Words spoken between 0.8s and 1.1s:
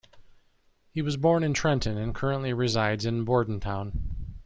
He